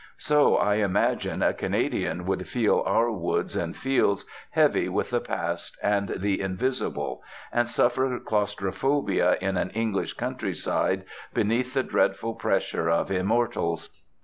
[0.17, 5.77] So, I imagine, a Canadian would feel our woods and fields heavy with the past
[5.83, 7.21] and the invisible,
[7.53, 13.91] and suffer claustrophobia in an English countryside beneath the dreadful pressure of immortals.